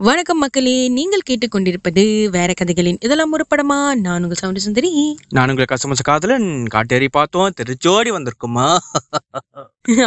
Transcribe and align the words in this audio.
வணக்கம் 0.00 0.38
மக்களே 0.38 0.74
நீங்கள் 0.88 1.24
கேட்டுக்கொண்டிருப்பது 1.26 2.02
வேற 2.30 2.50
கதைகளின் 2.52 2.98
இதெல்லாம் 3.02 3.32
ஒரு 3.32 3.44
படமா? 3.44 3.76
நான் 3.96 4.22
உங்கள் 4.22 4.40
சவுண்டு 4.40 4.60
சுந்தரி. 4.60 4.90
நான் 5.32 5.50
உங்களை 5.50 5.66
கசமச 5.66 6.02
காதலன் 6.02 6.44
காட்டேரி 6.66 7.08
பார்த்தோம் 7.08 7.54
திருச்சோடி 7.58 8.10
வந்திருக்குமா? 8.10 8.66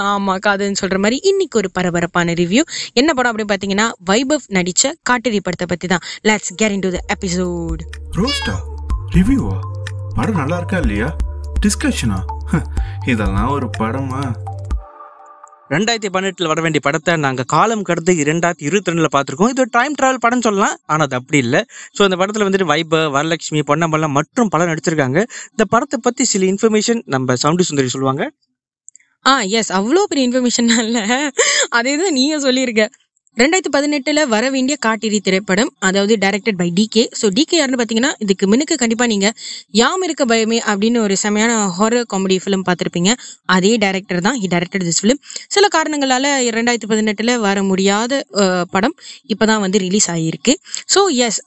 ஆமா 0.06 0.36
காதுன்னு 0.46 0.82
சொல்ற 0.82 0.98
மாதிரி 0.98 1.18
இன்னைக்கு 1.24 1.58
ஒரு 1.58 1.72
பரபரப்பான 1.72 2.34
ரிவ்யூ 2.34 2.64
என்ன 2.94 3.10
படம் 3.14 3.32
அப்படின்னு 3.32 3.54
பாத்தீங்கன்னா 3.54 3.88
வைபவ் 4.10 4.46
நடிச்ச 4.58 4.92
காட்டேரி 5.04 5.40
படத்தை 5.40 5.68
பத்தி 5.68 5.88
தான் 5.88 6.06
let's 6.24 6.54
get 6.56 6.76
into 6.86 6.92
the 6.92 7.02
episode 7.16 7.82
ரோஸ்டா 8.18 8.56
ரிவ்யூவா 9.10 9.58
படம் 10.16 10.40
நல்லா 10.42 10.58
இருக்கா 10.58 10.78
இல்லையா? 10.78 11.10
டிஸ்கஷனா 11.60 12.20
இதெல்லாம் 13.06 13.52
ஒரு 13.52 13.70
படமா? 13.80 14.22
ரெண்டாயிரத்தி 15.74 16.10
பன்னெண்டில் 16.14 16.50
வர 16.52 16.60
வேண்டிய 16.66 16.82
படத்தை 16.86 17.14
நாங்கள் 17.26 17.48
காலம் 17.54 17.84
கடந்து 17.90 18.14
இரண்டாயிரத்தி 18.24 18.66
இருபத்தி 18.68 18.92
ரெண்டில் 18.92 19.12
பார்த்துருக்கோம். 19.16 19.52
இது 19.54 19.64
டைம் 19.78 19.96
ட்ராவல் 20.00 20.22
படம் 20.26 20.44
சொல்லலாம். 20.46 20.76
ஆனால் 20.92 21.06
அது 21.08 21.18
அப்படி 21.20 21.40
இல்லை. 21.46 21.62
ஸோ 21.98 22.02
இந்த 22.08 22.18
படத்தில் 22.22 22.46
வந்துட்டு 22.48 22.70
வைப 22.72 23.02
வரலட்சுமி 23.16 23.62
பொன்னம்பலம் 23.72 24.16
மற்றும் 24.18 24.52
பலர் 24.54 24.72
நடிச்சிருக்காங்க. 24.72 25.20
இந்த 25.54 25.66
படத்தை 25.74 26.00
பற்றி 26.08 26.26
சில 26.34 26.46
இன்ஃபர்மேஷன் 26.54 27.02
நம்ம 27.16 27.36
சவுண்டு 27.44 27.68
சுந்தரி 27.70 27.92
சொல்லுவாங்க. 27.96 28.26
ஆ 29.30 29.32
எஸ் 29.60 29.72
அவ்வளோ 29.80 30.04
பெரிய 30.12 30.28
இன்ஃபர்மேஷன் 30.30 30.70
இல்லை. 30.86 31.04
அதே 31.78 31.94
தான் 32.02 32.18
நீங்க 32.20 32.36
சொல்லியிருக்க 32.48 32.84
ரெண்டாயிரத்தி 33.40 33.72
பதினெட்டுல 33.74 34.20
வர 34.28 34.46
வேண்டிய 34.50 34.76
காட்டிரி 34.82 35.18
திரைப்படம் 35.20 35.70
அதாவது 35.88 36.14
directed 36.22 36.58
by 36.58 36.68
D 36.72 36.86
K 36.88 37.04
so 37.20 37.26
DK 37.36 37.58
யாருன்னு 37.58 37.78
பார்த்தீங்கன்னா 37.78 38.10
இதுக்கு 38.24 38.46
முன்னுக்கு 38.48 38.76
கண்டிப்பா 38.76 39.06
நீங்க 39.08 39.28
யாம் 39.74 40.04
இருக்க 40.08 40.24
பயமே 40.26 40.58
அப்படின்னு 40.66 41.00
ஒரு 41.04 41.16
செமையான 41.22 41.52
ஹாரர் 41.78 42.08
காமெடி 42.12 42.38
ஃபிலிம் 42.44 42.64
பார்த்துருப்பீங்க 42.68 43.12
அதே 43.50 43.72
டைரக்டர் 43.84 44.22
தான் 44.22 44.38
ஹி 44.42 44.48
டைரக்டட் 44.54 44.86
திஸ் 44.88 45.00
ஃபிலிம் 45.02 45.20
சில 45.50 45.68
காரணங்களால 45.76 46.26
ரெண்டாயிரத்தி 46.58 46.90
பதினெட்டுல 46.92 47.36
வர 47.40 47.64
முடியாத 47.64 48.20
படம் 48.74 48.96
இப்போதான் 49.30 49.62
வந்து 49.66 49.80
ரிலீஸ் 49.80 50.10
ஆகியிருக்கு 50.14 50.56
so 50.90 51.04
yes 51.22 51.40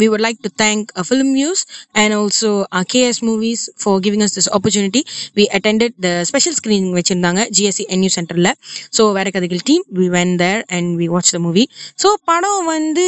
we 0.00 0.08
would 0.08 0.24
like 0.26 0.40
to 0.42 0.52
thank 0.62 0.90
film 1.06 1.32
news 1.34 1.62
and 1.98 2.16
also 2.18 2.52
KS 2.90 3.22
movies 3.24 3.64
for 3.82 4.00
giving 4.04 4.26
us 4.26 4.36
this 4.38 4.50
opportunity 4.54 5.04
we 5.38 5.46
attended 5.56 5.96
the 6.00 6.16
special 6.30 6.58
screening 6.58 6.98
வச்சிருந்தாங்க 6.98 7.46
ஜிஎஸ்சி 7.56 7.86
என்யூ 7.94 8.12
சென்டரில் 8.16 8.52
ஸோ 8.96 9.08
வேற 9.14 9.28
கதைகள் 9.30 9.64
team 9.66 9.86
we 10.00 10.08
went 10.16 10.36
there 10.38 10.62
and 10.72 10.92
we 10.98 11.08
watch 11.10 11.26
the 11.36 11.40
movie 11.46 11.64
so 12.02 12.08
படம் 12.30 12.64
வந்து 12.74 13.04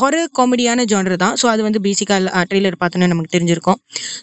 horror 0.00 0.30
காமெடியான 0.38 0.86
genre 0.92 1.16
தான். 1.24 1.34
So 1.40 1.48
அது 1.52 1.62
வந்து 1.68 1.82
பேசிக்காக 1.86 2.44
ட்ரெய்லர் 2.50 2.78
பார்த்தோன்னே 2.82 3.10
நமக்கு 3.12 3.34
தெரிஞ்சிருக்கும். 3.36 3.78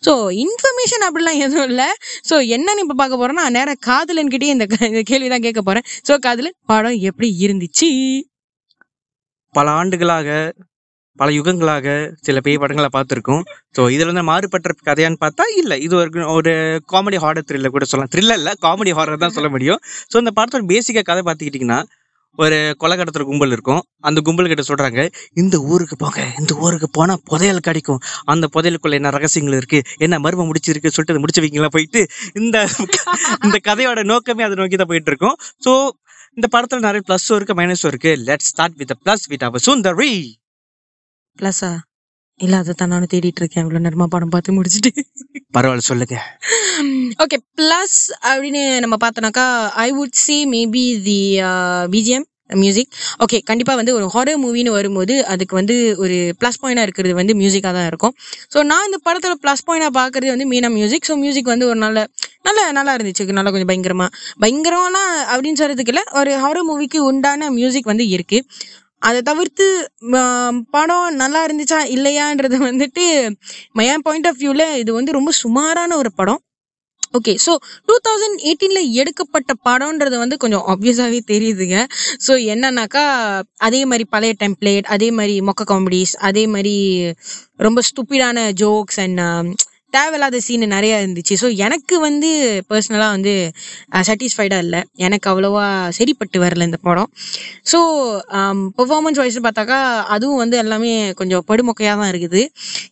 ஸோ 0.08 0.14
இன்ஃபர்மேஷன் 0.46 1.06
அப்படிலாம் 1.10 1.42
எதுவும் 1.46 1.68
இல்லை. 1.74 1.90
ஸோ 2.32 2.38
என்னன்னு 2.58 2.84
இப்போ 2.86 2.98
பார்க்க 3.04 3.22
போறோம்னா 3.22 3.46
நேரம் 3.60 3.82
காதலன்கிட்டயே 3.90 4.56
இந்த 4.56 4.68
இந்த 4.92 5.04
கேள்வி 5.12 5.30
தான் 5.36 5.46
கேட்க 5.48 5.64
போறேன். 5.70 5.88
ஸோ 6.10 6.20
காதலன் 6.28 6.60
படம் 6.74 7.00
எப்படி 7.12 7.30
இருந்துச்சு? 7.46 7.90
பல 9.56 9.70
ஆண்டுகளாக 9.80 10.28
பல 11.20 11.30
யுகங்களாக 11.38 11.88
சில 12.26 12.38
பேய் 12.46 12.60
படங்களை 12.62 12.90
பார்த்துருக்கோம். 12.94 13.42
ஸோ 13.78 13.82
இதுல 13.96 14.10
வந்து 14.12 14.24
மாறுபட்ட 14.30 14.70
கதையான்னு 14.90 15.20
பார்த்தா 15.24 15.44
இல்லை. 15.62 15.76
இது 15.86 15.94
ஒரு 16.02 16.24
ஒரு 16.36 16.54
காமெடி 16.94 17.18
ஹாரர் 17.24 17.48
த்ரில்லர் 17.50 17.74
கூட 17.76 17.86
சொல்லலாம். 17.90 18.12
த்ரில்லர் 18.14 18.40
இல்லை 18.42 18.54
காமெடி 18.66 18.92
ஹாரர் 19.00 19.24
தான் 19.24 19.36
சொல்ல 19.38 19.50
முடியும். 19.56 19.80
ஸோ 20.12 20.16
இந்த 20.24 20.32
படத்தோட 20.38 20.66
பேசிக்காக 20.72 21.06
கதை 21.10 21.24
பார்த்துக்கிட்டிங்கன்னா 21.28 21.80
ஒரு 22.40 22.58
கொலை 22.78 22.96
கடத்துற 22.98 23.24
கும்பல் 23.24 23.52
இருக்கும். 23.52 23.82
அந்த 24.02 24.20
கும்பல் 24.22 24.50
கிட்ட 24.52 24.64
சொல்றாங்க 24.68 25.02
இந்த 25.34 25.56
ஊருக்கு 25.72 25.96
போங்க. 25.96 26.20
இந்த 26.40 26.54
ஊருக்கு 26.58 26.88
போனா 26.90 27.16
புதையல் 27.30 27.66
கிடைக்கும். 27.68 28.00
அந்த 28.26 28.46
புதையலுக்குள்ள 28.54 29.00
என்ன 29.00 29.10
ரகசியங்கள் 29.10 29.58
இருக்கு? 29.58 29.80
என்ன 29.98 30.20
மர்மம் 30.20 30.50
முடிச்சிருக்கு? 30.50 30.94
சொல்லிட்டு 30.96 31.16
அதை 31.16 31.24
முடிச்சு 31.24 31.44
வைங்களா 31.46 31.72
போயிட்டு 31.76 32.02
இந்த 32.42 32.58
இந்த 33.46 33.58
கதையோட 33.70 34.04
நோக்கமே 34.14 34.46
அதை 34.48 34.58
நோக்கி 34.62 34.76
தான் 34.76 34.92
போயிட்டு 34.92 35.12
இருக்கும் 35.14 35.36
ஸோ 35.66 35.74
இந்த 36.38 36.48
படத்துல 36.54 36.86
நிறைய 36.88 37.02
ப்ளஸும் 37.08 37.38
இருக்கு 37.38 37.58
மைனஸும் 37.60 37.92
இருக்கு. 37.94 38.14
Let 38.28 38.48
start 38.50 38.78
with 38.82 38.96
plus 39.06 39.26
with 39.34 39.48
அவர் 39.50 39.66
சுந்தரி 39.68 40.14
ப்ளஸ்ஸா 41.40 41.72
இல்லை 42.46 42.58
அதை 42.62 42.74
தான் 42.80 42.92
நானும் 42.94 43.12
தேடிட்டு 43.14 43.42
இருக்கேன் 43.42 43.64
இவ்வளோ 43.66 43.82
நேரமா 43.86 44.08
படம் 44.14 44.34
பார்த்து 44.36 44.58
முடிச்சுட்டு. 44.58 44.92
பரவாயில்ல 45.58 45.86
சொல்லுங்க. 45.92 46.18
ஓகே 47.24 47.38
ப்ளஸ் 47.60 48.00
அப்படின்னு 48.32 48.64
நம்ம 48.86 48.98
பார்த்தோம்னாக்கா 49.04 49.46
I 49.86 49.90
would 50.00 50.20
see 50.26 50.38
maybe 50.56 50.86
the 51.08 51.22
BGM 51.96 52.28
music 52.62 52.90
okay 53.24 53.38
கண்டிப்பாக 53.50 53.80
வந்து 53.80 53.94
ஒரு 53.98 54.06
ஹாரர் 54.14 54.40
மூவின்னு 54.44 54.72
வரும்போது 54.78 55.14
அதுக்கு 55.34 55.54
வந்து 55.60 55.76
ஒரு 56.04 56.16
ப்ளஸ் 56.40 56.60
பாயிண்டாக 56.62 56.88
இருக்கிறது 56.88 57.14
வந்து 57.20 57.34
மியூசிக்காக 57.42 57.74
தான் 57.78 57.88
இருக்கும். 57.92 58.14
ஸோ 58.54 58.58
நான் 58.72 58.88
இந்த 58.88 58.98
படத்தில் 59.08 59.40
ப்ளஸ் 59.44 59.66
பாயிண்டாக 59.68 59.94
பார்க்கறது 60.00 60.34
வந்து 60.34 60.48
மீனா 60.54 60.70
மியூசிக் 60.78 61.08
ஸோ 61.10 61.16
மியூசிக் 61.24 61.54
வந்து 61.54 61.68
ஒரு 61.72 61.80
நல்ல 61.86 62.02
நல்ல 62.48 62.60
நல்லா 62.78 62.94
இருந்துச்சு. 62.98 63.26
நல்லா 63.40 63.52
கொஞ்சம் 63.54 63.72
பயங்கரமா. 63.72 64.08
பயங்கரம்னா 64.44 65.04
அப்படின்னு 65.32 65.60
சொல்றதுக்கு 65.62 65.94
இல்லை 65.94 66.06
ஒரு 66.22 66.32
ஹாரர் 66.44 66.68
மூவிக்கு 66.70 67.00
உண்டான 67.10 67.50
மியூசிக் 67.60 67.92
வந்து 67.92 68.08
இருக்கு. 68.16 68.40
அதை 69.08 69.20
தவிர்த்து 69.30 69.66
படம் 70.76 71.10
நல்லா 71.22 71.42
இருந்துச்சா 71.48 71.80
இல்லையான்றது 71.96 72.58
வந்துட்டு 72.70 73.06
என் 73.92 74.06
பாயிண்ட் 74.08 74.30
ஆஃப் 74.32 74.40
வியூவில் 74.44 74.68
இது 74.84 74.92
வந்து 75.00 75.18
ரொம்ப 75.18 75.34
சுமாரான 75.44 75.98
ஒரு 76.04 76.12
படம். 76.22 76.42
ஓகே 77.18 77.34
ஸோ 77.46 77.54
டூ 77.88 77.96
தௌசண்ட் 78.08 78.38
எயிட்டீனில் 78.48 78.92
எடுக்கப்பட்ட 79.02 79.52
படம்ன்றது 79.68 80.18
வந்து 80.24 80.36
கொஞ்சம் 80.44 80.66
ஆப்வியஸாகவே 80.74 81.20
தெரியுதுங்க. 81.32 81.78
ஸோ 82.26 82.34
என்னன்னாக்கா 82.54 83.04
அதே 83.68 83.82
மாதிரி 83.92 84.06
பழைய 84.14 84.36
டெம்ப்ளேட் 84.44 84.88
அதே 84.96 85.10
மாதிரி 85.18 85.36
மொக்க 85.50 85.66
காமெடிஸ் 85.72 86.14
அதே 86.30 86.44
மாதிரி 86.54 86.76
ரொம்ப 87.68 87.82
ஸ்டூப்பிடான 87.90 88.48
ஜோக்ஸ் 88.62 89.02
அண்ட் 89.06 89.22
தேவையில்லாத 89.98 90.40
சீன் 90.46 90.66
நிறைய 90.76 91.00
இருந்துச்சு. 91.02 91.36
ஸோ 91.42 91.48
எனக்கு 91.66 91.96
வந்து 92.08 92.30
பர்சனலாக 92.70 93.16
வந்து 93.16 93.34
சாட்டிஸ்ஃபைடாக 94.08 94.66
இல்லை. 94.66 94.82
எனக்கு 95.06 95.28
அவ்வளோவா 95.32 95.66
சரிப்பட்டு 95.98 96.40
வரல 96.46 96.68
இந்த 96.70 96.80
படம். 96.88 97.10
ஸோ 97.72 97.80
பெர்ஃபார்மன்ஸ் 98.80 99.22
வைஸ் 99.24 99.40
பார்த்தாக்கா 99.48 99.80
அதுவும் 100.18 100.42
வந்து 100.44 100.58
எல்லாமே 100.64 100.94
கொஞ்சம் 101.22 101.46
படுமொக்கையாக 101.52 102.00
தான் 102.02 102.12
இருக்குது. 102.14 102.44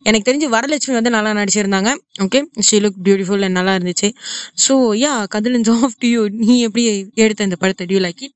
எனக்கு 0.09 0.27
தெரிஞ்சு 0.29 0.49
வரலட்சுமி 0.55 0.97
வந்து 0.99 1.15
நல்லா 1.17 1.33
நடிச்சிருந்தாங்க. 1.41 1.91
ஓகே 2.27 2.41
ஷி 2.69 2.79
லுக் 2.85 2.99
பியூட்டிஃபுல் 3.07 3.47
நல்லா 3.59 3.75
இருந்துச்சு. 3.79 4.09
ஸோ 4.65 4.75
யா 5.05 5.13
கதிலன் 5.37 5.69
ஆஃப் 5.77 5.97
டு 6.03 6.09
யூ 6.15 6.23
நீ 6.47 6.57
எப்படி 6.67 6.85
எடுத்த 7.25 7.49
இந்த 7.49 7.59
படத்தை? 7.63 7.85
டியூ 7.91 8.01
லைக் 8.07 8.21
இட் 8.27 8.35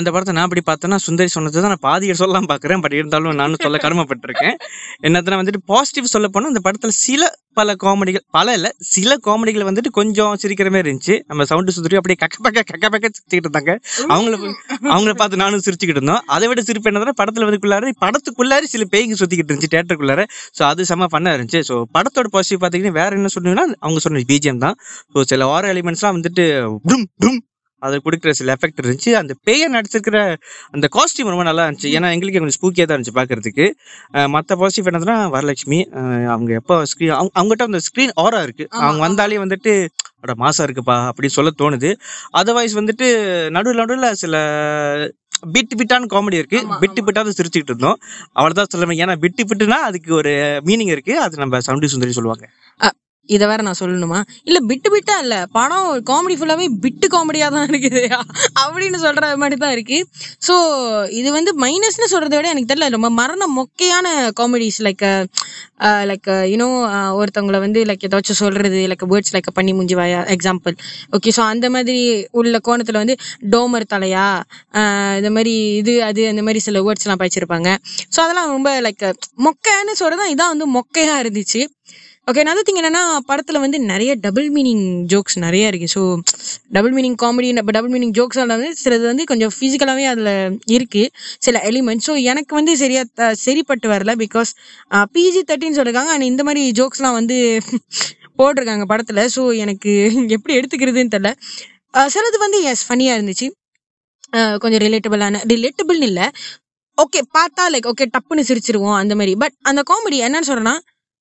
இந்த 0.00 0.10
படத்தை 0.12 0.32
நான் 0.36 0.46
அப்படி 0.46 0.62
பார்த்தேன்னா 0.68 0.98
சுந்தரி 1.06 1.30
சொன்னது 1.34 1.62
தான் 1.64 1.72
நான் 1.74 1.86
பாதியை 1.88 2.14
சொல்லலாம் 2.20 2.48
பார்க்குறேன். 2.50 2.82
பட் 2.84 2.94
இருந்தாலும் 2.98 3.38
நானும் 3.40 3.62
சொல்ல 3.64 3.78
கடமைப்பட்டிருக்கேன். 3.84 4.56
என்னதுன்னா 5.06 5.38
வந்துட்டு 5.40 5.60
பாசிட்டிவ் 5.72 6.12
சொல்ல 6.14 6.28
போனால் 6.34 6.52
இந்த 6.52 6.62
படத்தில் 6.66 6.94
சில 7.06 7.22
பல 7.58 7.74
காமெடிகள் 7.82 8.24
பல 8.36 8.54
இல்லை 8.58 8.70
சில 8.94 9.16
காமெடிகள் 9.26 9.66
வந்துட்டு 9.68 9.90
கொஞ்சம் 9.98 10.32
சிரிக்கிற 10.42 10.68
மாதிரி 10.74 10.88
இருந்துச்சு. 10.88 11.16
நம்ம 11.30 11.44
சவுண்டு 11.50 11.74
சுந்தரி 11.76 11.98
அப்படியே 12.00 12.18
கக்க 12.22 12.36
பக்க 12.46 12.64
கக்க 12.70 12.86
பக்க 12.94 13.04
சிரிச்சுக்கிட்டு 13.14 13.48
இருந்தாங்க. 13.48 13.72
அவங்கள 14.14 14.34
அவங்கள 14.94 15.14
பார்த்து 15.20 15.42
நானும் 15.44 15.64
சிரிச்சுக்கிட்டு 15.66 16.00
இருந்தோம். 16.02 16.22
அதை 16.36 16.48
விட 16.52 16.62
சிரிப்பு 16.68 16.90
என்னதுன்னா 16.92 17.16
படத்துல 17.22 17.46
வந்துக்குள்ளார 17.48 17.92
படத்துக்குள்ளார 18.04 18.70
சில 18.74 18.86
பேய்ங்க 18.94 19.20
சுத்திக்கிட்டு 19.22 19.52
இருந்துச்சு 19.52 19.74
தேட்டருக்குள்ளார 19.76 20.24
ஸோ 20.58 20.64
அது 20.72 20.88
செம்ம 20.92 21.08
பண்ண 21.16 21.36
இருந்துச்சு. 21.36 21.62
ஸோ 21.70 21.76
படத்தோட 21.96 22.30
பாசிட்டிவ் 22.36 22.62
பார்த்தீங்கன்னா 22.64 22.98
வேற 23.00 23.10
என்ன 23.20 23.32
சொன்னீங்கன்னா 23.36 23.66
அவங்க 23.84 24.02
சொன்ன 24.06 24.24
பிஜிஎம் 24.32 24.62
தான். 24.66 24.78
ஸோ 25.14 25.28
சில 25.32 25.50
ஆர 25.56 25.72
எலிமெண்ட்ஸ்லாம் 25.74 26.16
வந்துட்டு 26.20 26.46
டும் 26.92 27.08
டும் 27.24 27.40
அது 27.86 27.96
கொடுக்குற 28.04 28.32
சில 28.40 28.54
எஃபெக்ட் 28.56 28.80
இருந்துச்சு. 28.82 29.10
அந்த 29.20 29.32
பேயை 29.48 29.66
நடிச்சிருக்கிற 29.76 30.18
அந்த 30.76 30.86
காஸ்டியூம் 30.96 31.32
ரொம்ப 31.32 31.46
நல்லா 31.50 31.64
இருந்துச்சு. 31.66 31.90
ஏன்னா 31.96 32.10
எங்களுக்கு 32.16 32.40
கொஞ்சம் 32.40 32.58
ஸ்பூக்கியாக 32.58 32.88
தான் 32.88 32.96
இருந்துச்சு 32.98 33.16
பார்க்கறதுக்கு 33.20 33.66
மற்ற 34.36 34.56
பாசிட்டிவ் 34.62 34.90
என்னதுன்னா 34.90 35.16
வரலட்சுமி 35.36 35.80
அவங்க 36.34 36.52
எப்போ 36.60 36.76
ஸ்க்ரீன் 36.92 37.16
அவங்க 37.18 37.32
அவங்ககிட்ட 37.40 37.68
அந்த 37.70 37.82
ஸ்க்ரீன் 37.88 38.14
ஆரா 38.26 38.40
இருக்கு. 38.46 38.66
அவங்க 38.84 39.02
வந்தாலே 39.08 39.42
வந்துட்டு 39.44 39.74
அட 40.24 40.34
மாசா 40.44 40.62
இருக்குப்பா 40.66 40.96
அப்படின்னு 41.08 41.36
சொல்ல 41.38 41.50
தோணுது. 41.62 41.90
அதர்வைஸ் 42.40 42.78
வந்துட்டு 42.80 43.06
நடுவில் 43.56 43.80
நடுவில் 43.82 44.18
சில 44.22 44.36
பிட்டு 45.54 45.74
பிட்டான 45.78 46.06
காமெடி 46.12 46.38
இருக்கு. 46.40 46.58
பிட்டு. 46.82 47.00
பிட்டாவது 47.06 47.36
சிரிச்சுக்கிட்டு 47.38 47.72
இருந்தோம். 47.72 47.98
அவ்வளவுதான் 48.36 48.70
சொல்ல 48.74 48.94
ஏன்னா 49.04 49.16
பிட்டு 49.24 49.44
பிட்டுனா 49.50 49.78
அதுக்கு 49.88 50.10
ஒரு 50.20 50.32
மீனிங் 50.68 50.92
இருக்கு. 50.94 51.14
அது 51.24 51.42
நம்ம 51.42 51.60
சவுண்டி 51.66 51.90
சுந்தரி 51.94 52.16
சொல்லுவாங்க. 52.18 52.46
இதை 53.28 53.44
வேற 53.50 53.60
நான் 53.66 53.80
சொல்லணுமா? 53.80 54.18
இல்ல 54.48 54.58
பிட்டு 54.70 54.88
பிட்டா 54.94 55.16
இல்ல 55.24 55.36
படம் 55.56 55.88
காமெடி 56.10 56.34
ஃபுல்லாவே 56.38 56.66
பிட்டு 56.84 57.06
காமெடியா 57.14 57.46
தான் 57.56 57.68
இருக்குது 57.70 58.02
அப்படின்னு 58.62 58.98
சொல்ற 59.04 59.30
மாதிரி 59.42 59.56
தான் 59.64 59.74
இருக்கு. 59.76 59.98
ஸோ 60.46 60.54
இது 61.20 61.28
வந்து 61.38 61.52
மைனஸ்னு 61.64 62.12
சொல்றதை 62.14 62.36
விட 62.38 62.48
எனக்கு 62.54 62.70
தெரியல 62.72 62.88
ரொம்ப 62.96 63.10
மரண 63.20 63.48
மொக்கையான 63.58 64.06
comedies 64.40 64.80
like 64.88 65.06
like 66.10 66.28
you know 66.52 66.66
ஒருத்தவங்களை 67.20 67.58
வந்து 67.64 67.80
லைக் 67.88 68.04
ஏதாச்சும் 68.08 68.40
சொல்றது 68.42 68.80
லைக் 68.90 69.04
வேர்ட்ஸ் 69.12 69.34
லைக் 69.36 69.50
பண்ணி 69.58 69.72
முஞ்சி 69.78 69.96
வாயா 70.00 70.20
எக்ஸாம்பிள் 70.34 70.74
ஓகே 71.16 71.32
ஸோ 71.38 71.42
அந்த 71.52 71.66
மாதிரி 71.76 72.02
உள்ள 72.40 72.58
கோணத்துல 72.68 73.00
வந்து 73.02 73.16
டோமர் 73.54 73.86
தலையா? 73.94 74.26
இந்த 75.20 75.30
மாதிரி 75.36 75.54
இது 75.80 75.94
அது 76.08 76.22
அந்த 76.32 76.44
மாதிரி 76.48 76.62
சில 76.66 76.82
வேர்ட்ஸ்லாம் 76.88 77.22
படிச்சிருப்பாங்க. 77.22 77.70
ஸோ 78.14 78.20
அதெல்லாம் 78.24 78.52
ரொம்ப 78.56 78.70
லைக் 78.88 79.04
மொக்கைன்னு 79.46 79.94
சொல்றதா 80.02 80.26
இதான் 80.34 80.52
வந்து 80.54 80.68
மொக்கையா 80.78 81.16
இருந்துச்சு. 81.24 81.62
ஓகே 82.26 82.42
நான் 82.42 82.60
திங் 82.60 82.78
என்னன்னா 82.80 83.00
படத்துல 83.28 83.60
வந்து 83.60 83.78
நிறைய 83.84 84.12
டபுள் 84.16 84.46
மீனிங் 84.50 84.84
ஜோக்ஸ் 85.12 85.36
நிறைய 85.36 85.64
இருக்கு. 85.66 85.88
So 85.94 86.00
double 86.70 86.94
meaning 86.94 87.16
comedy 87.22 87.48
double 87.70 87.92
meaning 87.94 88.14
jokes 88.18 88.38
வந்து 88.44 88.70
சிலது 88.82 89.04
வந்து 89.10 89.24
கொஞ்சம் 89.24 89.52
ஃபிசிக்கலாகவே 89.56 90.04
அதில் 90.12 90.30
இருக்கு 90.76 91.02
சில 91.38 91.60
எலிமெண்ட்ஸ் 91.70 92.08
ஸோ 92.08 92.14
எனக்கு 92.24 92.54
வந்து 92.54 92.74
சரியா 92.76 93.02
த- 93.14 93.34
சரிப்பட்டு 93.44 93.88
வரல 93.88 94.14
பிகாஸ் 94.22 94.52
பிஜி 95.14 95.42
தேர்ட்டின்னு 95.50 95.78
சொல்லிருக்காங்க. 95.78 96.12
அண்ட் 96.16 96.30
இந்த 96.32 96.44
மாதிரி 96.48 96.72
ஜோக்ஸ்லாம் 96.80 97.18
வந்து 97.20 97.38
போட்டிருக்காங்க 98.38 98.86
படத்தில். 98.92 99.22
ஸோ 99.36 99.42
எனக்கு 99.56 99.90
எப்படி 100.36 100.54
எடுத்துக்கிறதுன்னு 100.58 101.14
தெரில 101.16 101.32
சிலது 102.14 102.38
வந்து 102.38 102.58
எஸ் 102.70 102.86
ஃபனியாக 102.88 103.18
இருந்துச்சு. 103.18 103.46
கொஞ்சம் 104.62 104.82
ரிலேட்டபிளான 104.84 105.40
ரிலேட்டபிள்னு 105.52 106.08
இல்லை. 106.10 106.26
ஓகே 106.98 107.20
பார்த்தா 107.36 107.62
லைக் 107.72 107.88
ஓகே 107.92 108.06
டப்புன்னு 108.14 108.48
சிரிச்சிருவோம் 108.48 108.98
அந்த 109.02 109.14
மாதிரி. 109.18 109.34
பட் 109.42 109.56
அந்த 109.70 109.82
காமெடி 109.90 110.18
என்னன்னு 110.26 110.48
சொல்கிறேன்னா 110.50 110.76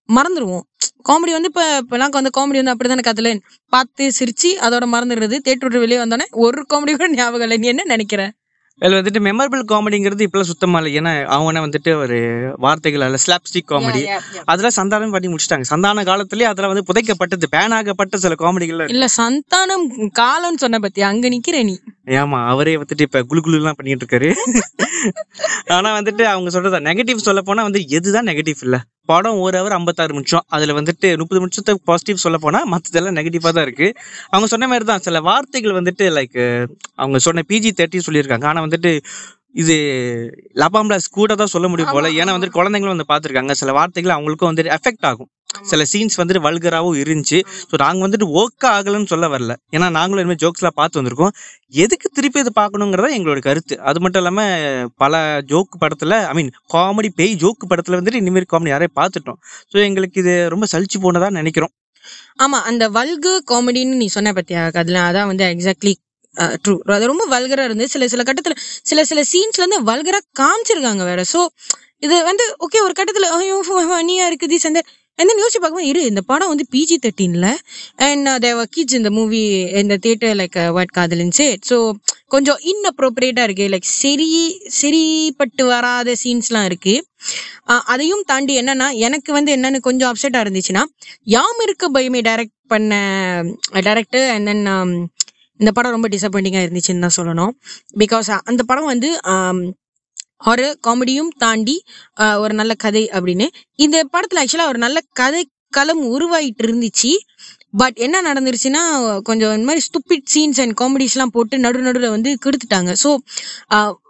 மறந்துடுவோம் 0.09 0.63
காமெடி 1.05 1.31
வந்து 1.31 1.49
இப்ப 1.49 1.63
இப்பெல்லாம் 1.79 2.15
வந்து 2.17 2.35
காமெடி 2.37 2.59
வந்து 2.59 2.73
அப்படிதானே 2.73 3.05
கத்துல 3.07 3.31
பார்த்து 3.73 4.05
சிரிச்சு 4.19 4.49
அதோட 4.61 4.85
மறந்துடுறது 4.93 5.37
தேட்டர் 5.45 5.67
விட்டு 5.67 5.79
வெளியே 5.79 5.99
வந்தோடனே 6.01 6.27
ஒரு 6.43 6.61
காமெடி 6.69 6.93
கூட 6.93 7.09
ஞாபகம் 7.13 7.45
இல்லை. 7.47 7.57
நீ 7.57 7.67
என்ன 7.67 7.85
நினைக்கிற? 7.87 8.23
அதுல 8.81 8.99
வந்துட்டு 8.99 9.19
மெமரபிள் 9.19 9.61
காமெடிங்கிறது 9.71 10.25
இப்பெல்லாம் 10.25 10.49
சுத்தமா 10.51 10.77
இல்லை. 10.79 10.91
ஏன்னா 10.99 11.11
அவங்க 11.25 11.61
வந்துட்டு 11.65 11.91
ஒரு 11.95 12.17
வார்த்தைகள் 12.57 13.01
அல்ல 13.01 13.17
ஸ்லாப்ஸ்டிக் 13.25 13.69
காமெடி 13.71 14.01
அதெல்லாம் 14.45 14.77
சந்தானம் 14.77 15.13
பண்ணி 15.13 15.27
முடிச்சிட்டாங்க. 15.27 15.61
சந்தான 15.63 16.03
காலத்திலேயே 16.03 16.49
அதெல்லாம் 16.49 16.73
வந்து 16.73 16.87
புதைக்கப்பட்டது 16.89 17.51
பேன் 17.51 17.75
ஆகப்பட்ட 17.75 18.17
சில 18.17 18.35
காமெடிகள் 18.39 18.81
இல்ல 18.87 19.07
சந்தானம் 19.17 19.85
காலம்னு 20.19 20.55
சொன்ன 20.55 20.79
பத்தி 20.79 21.01
அங்க 21.01 21.29
நிக்கிற 21.29 21.63
நீ. 21.63 21.75
ஏமா 22.15 22.39
அவரே 22.47 22.75
வந்துட்டு 22.75 23.07
இப்ப 23.07 23.21
எல்லாம் 23.59 23.77
பண்ணிட்டு 23.77 24.05
இருக்காரு. 24.05 24.31
ஆனா 25.77 25.89
வந்துட்டு 25.99 26.23
அவங்க 26.33 26.49
சொல்றதா 26.49 26.79
நெகட்டிவ் 26.89 27.27
சொல்ல 27.27 27.41
போனா 27.41 27.63
வந்து 27.63 27.81
எதுதான் 27.97 28.29
நெகட்டிவ் 28.31 28.61
இல்ல. 28.61 28.77
படம் 29.05 29.39
ஒரு 29.39 29.55
ஹவர் 29.59 29.75
ஐம்பத்தாறு 29.77 30.13
நிமிஷம். 30.13 30.45
அதுல 30.47 30.73
வந்துட்டு 30.79 31.17
முப்பது 31.17 31.39
நிமிஷத்தை 31.39 31.73
பாசிட்டிவ் 31.85 32.23
சொல்ல 32.25 32.37
போனா 32.37 32.59
மத்ததெல்லாம் 32.73 33.17
நெகட்டிவா 33.19 33.49
தான் 33.49 33.65
இருக்கு. 33.67 33.87
அவங்க 34.29 34.47
சொன்ன 34.53 34.67
மாதிரி 34.67 34.85
தான் 34.85 35.05
சில 35.07 35.21
வார்த்தைகள் 35.21 35.77
வந்துட்டு 35.79 36.05
லைக் 36.17 36.39
அவங்க 36.95 37.19
சொன்ன 37.19 37.43
பிஜி 37.49 37.71
தேர்ட்டி 37.79 38.01
சொல்லியிருக்காங்க. 38.07 38.45
ஆனா 38.45 38.61
வந்துட்டு 38.67 38.91
இது 39.55 39.75
லபாம்லாஸ் 40.61 41.07
கூட 41.17 41.35
தான் 41.41 41.53
சொல்ல 41.53 41.67
முடியும் 41.71 41.93
போல. 41.95 42.07
ஏன்னா 42.21 42.33
வந்துட்டு 42.35 42.57
குழந்தைங்களும் 42.59 42.95
வந்து 42.95 43.11
பார்த்துருக்காங்க. 43.11 43.53
சில 43.61 43.71
வார்த்தைகள் 43.77 44.15
அவங்களுக்கும் 44.15 44.51
வந்துட்டு 44.51 44.73
எஃபெக்ட் 44.77 45.07
ஆகும். 45.09 45.29
சில 45.71 45.81
சீன்ஸ் 45.91 46.17
வந்துட்டு 46.19 46.41
வல்கராவும் 46.45 46.95
இருந்துச்சு. 47.01 47.39
ஸோ 47.69 47.75
நாங்க 47.83 48.01
வந்துட்டு 48.05 48.27
ஓக்க 48.39 48.63
ஆகலன்னு 48.77 49.09
சொல்ல 49.11 49.25
வரல. 49.33 49.53
ஏன்னா 49.75 49.87
நாங்களும் 49.97 50.23
இனிமேல் 50.23 50.41
ஜோக்ஸ்லாம் 50.43 50.77
பார்த்து 50.79 50.99
வந்திருக்கோம். 50.99 51.33
எதுக்கு 51.83 52.07
திருப்பி 52.17 52.41
இது 52.43 52.51
பார்க்கணுங்கிறத 52.61 53.09
எங்களோட 53.17 53.41
கருத்து. 53.47 53.75
அது 53.89 53.99
மட்டும் 54.03 54.21
இல்லாம 54.23 54.45
பல 55.03 55.19
ஜோக்கு 55.51 55.77
படத்துல 55.83 56.17
ஐ 56.31 56.33
மீன் 56.39 56.51
காமெடி 56.75 57.11
பேய் 57.19 57.39
ஜோக்கு 57.43 57.67
படத்துல 57.73 57.99
வந்துட்டு 57.99 58.21
இனிமேல் 58.23 58.51
காமெடி 58.53 58.73
யாரையும் 58.73 58.97
பார்த்துட்டோம். 59.01 59.39
ஸோ 59.73 59.77
எங்களுக்கு 59.89 60.19
இது 60.23 60.35
ரொம்ப 60.55 60.67
சலிச்சு 60.73 60.99
போனதா 61.05 61.29
நினைக்கிறோம். 61.39 61.73
ஆமா 62.43 62.57
அந்த 62.69 62.83
வல்கு 62.97 63.33
காமெடின்னு 63.51 64.01
நீ 64.01 64.07
சொன்ன 64.15 64.33
பத்தியா 64.39 64.63
அதுல 64.81 65.03
அதான் 65.09 65.29
வந்து 65.31 65.45
எக்ஸாக்ட்லி 65.53 65.93
ட்ரூ 66.63 66.75
அது 66.95 67.11
ரொம்ப 67.11 67.25
வல்கரா 67.33 67.63
இருந்து 67.63 67.87
சில 67.93 68.07
சில 68.13 68.23
கட்டத்துல 68.29 68.55
சில 68.83 68.99
சில 69.11 69.21
சீன்ஸ்ல 69.31 69.63
இருந்து 69.63 69.79
வல்கரா 69.91 70.19
காமிச்சிருக்காங்க 70.39 71.05
வேற. 71.11 71.21
சோ 71.33 71.41
இது 72.05 72.15
வந்து 72.23 72.45
ஓகே 72.65 72.79
ஒரு 72.87 72.93
கட்டத்துல 72.99 73.29
ஐயோ 73.37 73.57
நீயா 74.03 74.27
இருக்குது 74.31 74.57
சந்தர் 74.65 74.89
and 75.19 75.29
then 75.29 75.39
யோசிச்சு 75.41 75.59
பார்க்கும்போது 75.61 75.89
இரு 75.89 76.01
இந்த 76.03 76.21
படம் 76.29 76.51
வந்து 76.51 76.65
பிஜி 76.73 76.95
தேர்ட்டீன்ல 77.03 77.47
அண்ட் 78.05 78.29
தேவ 78.45 78.63
கிட்ஸ் 78.65 78.95
இந்த 78.99 79.09
மூவி 79.17 79.41
இந்த 79.81 79.95
தியேட்டர் 80.03 80.33
லைக் 80.39 80.57
வாட் 80.77 80.93
காதலின் 80.97 81.33
சேட் 81.39 81.67
ஸோ 81.69 81.77
கொஞ்சம் 82.33 82.59
இன்அப்ரோப்ரியேட்டாக 82.71 83.47
இருக்கு. 83.47 83.65
லைக் 83.73 83.87
சரி 84.01 84.27
சரிப்பட்டு 84.79 85.65
வராத 85.65 86.15
சீன்ஸ்லாம் 86.23 86.67
இருக்கு. 86.69 86.95
அதையும் 87.93 88.23
தாண்டி 88.31 88.53
என்னன்னா 88.61 88.87
எனக்கு 89.07 89.31
வந்து 89.33 89.51
என்னன்னு 89.55 89.81
கொஞ்சம் 89.89 90.11
அப்செட்டாக 90.11 90.45
இருந்துச்சுன்னா 90.45 90.83
யாம் 91.35 91.61
இருக்க 91.65 91.91
பயமே 91.97 92.21
டைரக்ட் 92.29 92.57
பண்ண 92.67 92.93
டைரக்டர் 93.87 94.27
அண்ட் 94.35 94.49
தென் 94.49 94.65
இந்த 95.61 95.71
படம் 95.77 95.95
ரொம்ப 95.95 96.07
டிசப்பாயிண்டிங்காக 96.15 96.65
இருந்துச்சுன்னு 96.67 97.05
தான் 97.05 97.17
சொல்லணும். 97.19 97.53
பிகாஸ் 98.03 98.29
அந்த 98.51 98.61
படம் 98.71 98.91
வந்து 98.93 99.09
ஒரு 100.51 100.65
காமெடியும் 100.87 101.31
தாண்டி 101.43 101.75
ஒரு 102.43 102.53
நல்ல 102.59 102.73
கதை 102.85 103.03
அப்படின்னு. 103.17 103.45
இந்த 103.85 103.97
படத்தில் 104.13 104.41
ஆக்சுவலாக 104.43 104.71
ஒரு 104.73 104.79
நல்ல 104.85 104.99
கதை 105.21 105.43
களம் 105.77 106.01
உருவாயிட்டு 106.15 106.63
இருந்துச்சு 106.65 107.11
பட் 107.81 107.97
என்ன 108.05 108.17
நடந்துருச்சுன்னா 108.29 108.81
கொஞ்சம் 109.29 109.53
இந்த 109.57 109.67
மாதிரி 109.69 109.83
ஸ்டூபிட் 109.87 110.27
சீன்ஸ் 110.33 110.59
அண்ட் 110.63 110.75
காமெடிஸ்லாம் 110.81 111.33
போட்டு 111.35 111.55
நடு 111.65 111.79
நடுவில் 111.87 112.13
வந்து 112.15 112.31
கெடுத்துட்டாங்க. 112.43 112.91
ஸோ 113.03 113.09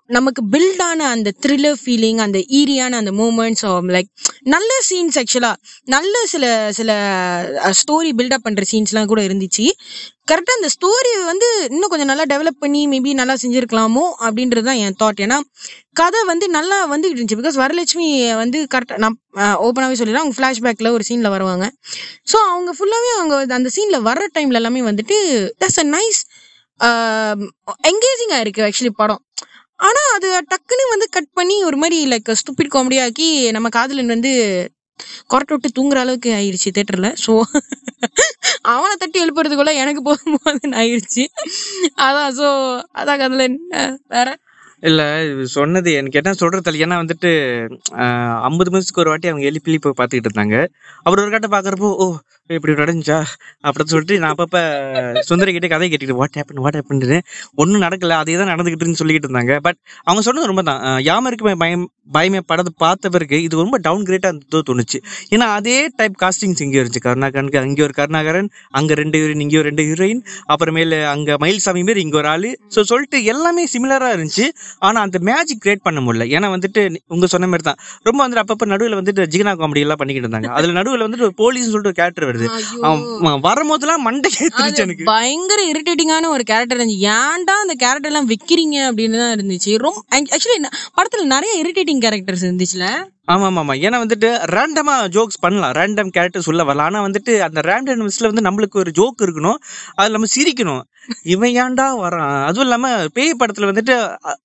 நமக்கு 0.09 0.41
பில்டான 0.53 1.00
அந்த 1.15 1.29
த்ரில்லர் 1.44 1.77
ஃபீலிங் 1.81 2.19
அந்த 2.23 2.39
ஈரியான 2.59 2.97
அந்த 3.01 3.11
மூமெண்ட்ஸ் 3.19 3.63
லைக் 3.95 4.09
நல்ல 4.53 4.71
சீன்ஸ் 4.89 5.17
ஆக்சுவலாக 5.21 5.55
நல்ல 5.94 6.15
சில 6.33 6.45
சில 6.79 6.91
ஸ்டோரி 7.81 8.11
பில்டப் 8.19 8.45
பண்ணுற 8.47 8.65
சீன்ஸ்லாம் 8.71 9.09
கூட 9.11 9.21
இருந்துச்சு. 9.27 9.65
கரெக்டாக 10.31 10.57
அந்த 10.59 10.69
ஸ்டோரி 10.75 11.11
வந்து 11.29 11.47
இன்னும் 11.73 11.91
கொஞ்சம் 11.94 12.11
நல்லா 12.11 12.25
டெவலப் 12.33 12.59
பண்ணி 12.63 12.81
மேபி 12.94 13.13
நல்லா 13.21 13.35
செஞ்சுருக்கலாமோ 13.44 14.03
அப்படின்றது 14.25 14.67
தான் 14.69 14.81
என் 14.85 15.00
தாட் 15.01 15.23
ஏன்னா 15.25 15.38
கதை 16.01 16.21
வந்து 16.31 16.45
நல்லா 16.57 16.77
வந்துகிட்டு 16.94 17.19
இருந்துச்சு. 17.19 17.39
பிகாஸ் 17.41 17.57
வரலட்சுமி 17.63 18.07
வந்து 18.44 18.59
கரெக்டாக 18.75 19.01
நான் 19.05 19.17
ஓப்பனாகவே 19.65 19.97
சொல்லிடுறேன். 20.01 20.23
அவங்க 20.25 20.38
ஃப்ளாஷ்பேக்கில் 20.39 20.94
ஒரு 20.97 21.05
சீனில் 21.09 21.33
வருவாங்க. 21.35 21.65
ஸோ 22.31 22.38
அவங்க 22.51 22.71
ஃபுல்லாகவே 22.79 23.11
அவங்க 23.19 23.35
அந்த 23.59 23.71
சீனில் 23.77 24.05
வர்ற 24.09 24.27
டைமில் 24.38 24.61
எல்லாமே 24.61 24.83
வந்துட்டு 24.91 25.17
தட்ஸ் 25.63 25.81
அ 25.85 25.88
நைஸ் 25.97 26.21
என்கேஜிங்காக 27.91 28.44
இருக்குது 28.45 28.67
ஆக்சுவலி 28.69 28.94
படம். 29.01 29.21
ஆனா 29.83 30.01
அது 30.15 30.30
டக்குன்னு 30.51 30.85
வந்து 30.91 31.07
கட் 31.09 31.31
பண்ணி 31.33 31.56
ஒரு 31.63 31.77
மாதிரி 31.77 31.97
லைக் 32.12 32.31
ஸ்டூபிட் 32.41 32.74
காமெடியாக்கி 32.75 33.27
நம்ம 33.51 33.69
காதலன் 33.74 34.13
வந்து 34.15 34.31
கொரட்டை 35.30 35.53
விட்டு 35.53 35.69
தூங்குற 35.77 35.97
அளவுக்கு 36.00 36.30
ஆயிடுச்சு 36.38 36.69
தேட்டர்ல 36.75 37.09
ஸோ 37.24 37.31
அவனை 38.71 38.94
தட்டி 38.95 39.18
எழுப்புறதுக்குள்ள 39.24 39.71
எனக்கு 39.81 40.01
போதும் 40.03 40.38
ஆயிடுச்சு 40.81 41.24
அதான் 42.03 42.31
ஸோ 42.39 42.50
அதான் 42.94 43.21
காதலன் 43.21 43.57
வேற? 44.15 44.27
இல்ல 44.89 45.01
இது 45.31 45.44
சொன்னது 45.57 45.89
எனக்கு 46.00 46.19
என்ன 46.21 46.31
சொல்றது 46.41 46.71
ஏன்னா 46.85 46.95
வந்துட்டு 47.01 47.30
ஐம்பது 48.47 48.69
நிமிஷத்துக்கு 48.71 49.03
ஒரு 49.03 49.12
வாட்டி 49.13 49.31
அவங்க 49.31 49.45
எழுப்பி 49.51 49.77
போய் 49.85 49.97
பார்த்துக்கிட்டு 50.00 50.30
இருந்தாங்க. 50.31 50.57
அவர் 51.07 51.21
ஒரு 51.24 51.31
கட்ட 51.35 51.47
பாக்குறப்போ 51.56 51.89
ஓ 52.03 52.07
இப்படி 52.57 52.74
நடந்துச்சா? 52.81 53.18
அப்படின்னு 53.68 53.91
சொல்லிட்டு 53.94 54.15
நான் 54.21 54.33
அப்பப்ப 54.33 54.57
சுந்தரி 55.30 55.51
கிட்ட 55.56 55.68
கதை 55.74 55.85
கேட்டுக்கிட்டு 55.88 56.19
வாட் 56.21 56.38
ஹேப்பன் 56.39 56.62
வாட் 56.65 56.77
ஹேப்பன் 56.80 57.21
ஒன்றும் 57.62 57.83
நடக்கல. 57.85 58.18
அதே 58.24 58.35
தான் 58.41 58.51
நடந்துகிட்டுன்னு 58.53 59.00
சொல்லிக்கிட்டு 59.01 59.30
இருந்தாங்க. 59.30 59.56
பட் 59.68 59.80
அவங்க 60.07 60.24
சொன்னது 60.27 60.50
ரொம்ப 60.51 60.63
தான் 60.69 60.81
யாமருக்கு 61.09 61.56
பயம் 61.63 61.86
பயமே 62.15 62.39
படத்தை 62.50 62.71
பார்த்த 62.83 63.09
பிறகு 63.15 63.38
இது 63.45 63.62
ரொம்ப 63.63 63.77
டவுன் 63.86 64.06
கிரேட்டா 64.07 64.29
இருந்ததோ 64.31 64.59
தோணுச்சு. 64.69 65.00
ஏன்னா 65.33 65.45
அதே 65.57 65.75
டைப் 66.00 66.15
காஸ்டிங்ஸ் 66.24 66.62
இங்கே 66.65 66.79
இருந்துச்சு. 66.81 67.03
கருணாகரனுக்கு 67.07 67.62
அங்கே 67.62 67.83
ஒரு 67.88 67.94
கருணாகரன் 68.00 68.50
அங்க 68.79 68.94
ரெண்டு 69.01 69.19
ஹீரோயின் 69.21 69.44
இங்கே 69.45 69.57
ஒரு 69.62 69.68
ரெண்டு 69.69 69.86
ஹீரோயின் 69.89 70.21
அப்புறமேல 70.53 71.00
அங்க 71.13 71.38
மயில்சாமி 71.44 71.83
மாரி 71.89 72.03
இங்க 72.07 72.18
ஒரு 72.21 72.29
ஆளு. 72.33 72.51
ஸோ 72.75 72.81
சொல்லிட்டு 72.91 73.19
எல்லாமே 73.33 73.65
சிமிலரா 73.75 74.09
இருந்துச்சு. 74.15 74.47
ஆனா 74.80 75.02
அந்த 75.02 75.20
மேஜிக் 75.22 75.62
கிரியேட் 75.66 75.84
பண்ண 75.84 76.00
முடியல. 76.02 76.25
ஏன்னா 76.30 76.48
வந்துட்டு 76.54 76.81
உங்க 77.08 77.28
சொன்ன 77.28 77.48
மாதிரி 77.48 77.64
தான். 77.64 77.80
ரொம்ப 78.04 78.28
வந்துட்டு 78.28 78.44
அப்பப்ப 78.44 78.66
நடுவில் 78.66 78.96
வந்துட்டு 78.96 79.28
ஜிகனா 79.28 79.54
காமெடி 79.54 79.80
எல்லாம் 79.80 79.98
பண்ணிக்கிட்டு 79.98 80.30
இருந்தாங்க. 80.30 80.50
அதுல 80.58 80.72
நடுவில் 80.72 81.02
வந்துட்டு 81.02 81.22
ஒரு 81.22 81.34
போலீஸ் 81.34 81.70
சொல்லிட்டு 81.70 81.88
ஒரு 81.88 81.94
கேரக்டர் 81.94 82.30
வருது. 82.30 82.48
வரும்போதெல்லாம் 83.48 83.98
மண்டை 83.98 84.31
கேத்துருச்சு 84.40 84.78
எனக்கு. 84.78 85.04
பயங்கர 85.04 85.62
இரிட்டேட்டிங்கான 85.72 86.28
ஒரு 86.28 86.44
கேரக்டர் 86.44 86.78
இருந்துச்சு 86.78 87.08
ஏன்டா 87.18 87.56
அந்த 87.64 87.74
கேரக்டர் 87.74 88.12
எல்லாம் 88.12 88.30
வைக்கிறீங்க 88.30 88.78
அப்படின்னு 88.90 89.18
தான் 89.18 89.36
இருந்துச்சு. 89.38 89.78
ரொம்ப 89.78 90.02
ஆக்சுவலி 90.16 90.60
படத்துல 90.98 91.24
நிறைய 91.24 91.64
இரிட்டேட்டிங் 91.64 92.04
கேரக்டர்ஸ் 92.06 92.46
இருந்துச்சுல. 92.48 92.86
ஆமா 93.28 93.48
ஆமா 93.54 93.74
ஏன்னா 93.80 93.98
வந்துட்டு 94.03 94.30
ரேண்டமா 94.51 94.96
ஜோக்ஸ் 95.08 95.39
பண்ணலாம். 95.39 95.72
ரேண்டம் 95.72 96.10
கேரக்டர்ஸ் 96.15 96.48
சொல்ல 96.48 96.63
வரலாம். 96.63 96.86
ஆனா 96.86 97.00
வந்துட்டு 97.06 97.39
அந்த 97.39 97.60
ரேண்டம்ஸ்ல 97.62 98.30
வந்து 98.32 98.46
நம்மளுக்கு 98.48 98.77
ஒரு 98.77 98.92
ஜோக் 98.92 99.22
இருக்கணும். 99.22 99.60
அது 99.96 100.10
நம்ம 100.10 100.27
சிரிக்கணும். 100.34 100.82
இவன் 101.25 101.53
ஏன்டா 101.53 101.86
வரான்? 102.01 102.44
அதுவும் 102.44 102.65
இல்லாம 102.65 102.88
பேய் 103.13 103.39
படத்துல 103.39 103.70
வந்துட்டு 103.70 103.96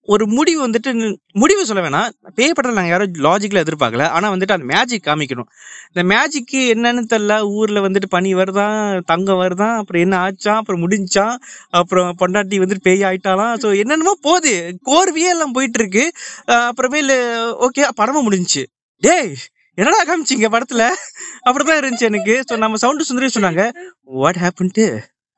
ஒரு 0.06 0.26
முடிவு 0.28 0.68
வந்துட்டு 0.68 0.90
முடிவு 1.34 1.66
சொல்ல 1.66 1.82
வேணாம். 1.82 2.08
பேய் 2.34 2.50
படத்துல 2.50 2.72
நாங்க 2.72 2.88
யாரும் 2.88 3.12
லாஜிக்ல 3.18 3.62
எதிர்பார்க்கல. 3.62 4.08
ஆனா 4.08 4.32
வந்துட்டு 4.32 4.56
அந்த 4.56 4.66
மேஜிக் 4.66 5.06
காமிக்கணும். 5.06 5.48
இந்த 5.90 6.02
மேஜிக்கு 6.04 6.60
என்னன்னு 6.74 7.04
தெரியல. 7.12 7.34
ஊர்ல 7.52 7.80
வந்துட்டு 7.80 8.08
பனி 8.08 8.34
வருதான் 8.34 8.78
தங்கம் 9.04 9.40
வருதான் 9.40 9.76
அப்புறம் 9.76 10.02
என்ன 10.02 10.16
ஆச்சான் 10.24 10.60
அப்புறம் 10.60 10.82
முடிஞ்சான் 10.84 11.36
அப்புறம் 11.74 12.16
பொண்டாட்டி 12.20 12.62
வந்துட்டு 12.64 12.86
பேய் 12.88 13.02
ஆயிட்டாலாம் 13.02 13.54
ஸோ 13.62 13.78
என்னென்னமோ 13.78 14.16
போகுது. 14.20 14.54
கோர்வையே 14.86 15.30
எல்லாம் 15.30 15.52
போயிட்டு 15.52 15.80
இருக்கு. 15.80 16.04
அஹ் 16.46 16.66
அப்புறமேலு 16.70 17.18
ஓகே 17.66 17.88
படமும் 17.94 18.28
முடிஞ்சுச்சு. 18.28 18.64
டேய் 19.02 19.34
என்னடா 19.78 20.00
காமிச்சிங்க 20.04 20.46
படத்துல? 20.54 20.84
அப்படிதான் 21.46 21.80
இருந்துச்சு 21.80 22.06
எனக்கு. 22.10 22.34
ஸோ 22.48 22.56
நம்ம 22.56 22.76
சவுண்டு 22.76 23.04
சுந்தரி 23.04 23.28
சொன்னாங்க 23.34 23.62
வாட் 24.20 24.40
ஹேப்பன்ட்டு 24.44 24.86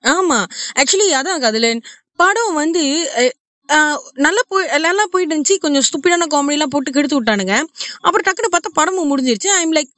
ஆமா. 0.05 0.39
ஆக்சுவலி 0.79 1.09
அதான் 1.21 1.43
கதிலன். 1.45 1.81
படம் 2.21 2.55
வந்து 2.55 2.83
நல்லா 4.27 4.43
போய் 4.49 4.79
நல்லா 4.85 5.05
போயிட்டு 5.11 5.35
இருந்துச்சு. 5.35 5.57
கொஞ்சம் 5.65 5.85
ஸ்டூப்பிடான 5.89 6.27
காமெடிலாம் 6.35 6.73
போட்டு 6.75 6.91
கெடுத்து 6.93 7.19
விட்டானுங்க. 7.19 7.55
அப்புறம் 8.07 8.25
டக்குன்னு 8.27 8.53
பார்த்தா 8.55 8.71
படமும் 8.79 9.11
முடிஞ்சிருச்சு. 9.11 9.51
I'm 9.59 9.75
like 9.75 9.93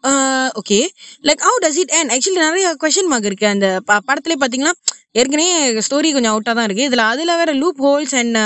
okay 0.61 0.81
like 1.29 1.45
how 1.47 1.59
does 1.65 1.79
it 1.83 1.95
and 1.99 2.11
actually 2.11 2.41
நிறைய 2.47 2.77
கொஷின் 2.83 3.11
மார்க் 3.13 3.29
இருக்கு. 3.31 3.47
அந்த 3.47 3.69
ப- 3.85 4.03
படத்திலே 4.07 4.37
பாத்தீங்கன்னா 4.41 4.75
ஏற்கனவே 5.21 5.49
ஸ்டோரி 5.87 6.11
கொஞ்சம் 6.17 6.35
அவுட்டாக 6.35 6.57
தான் 6.59 6.67
இருக்குது 6.67 6.89
இதில் 6.91 7.07
அதில் 7.13 7.37
வேற 7.41 7.53
லூப் 7.63 7.81
ஹோல்ஸ் 7.87 8.15
அண்ட் 8.23 8.37